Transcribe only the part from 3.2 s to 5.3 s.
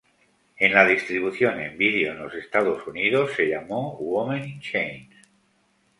se llamó Women in Chains.